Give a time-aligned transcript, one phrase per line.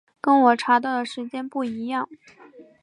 [0.19, 2.09] 跟我查到的时间不一样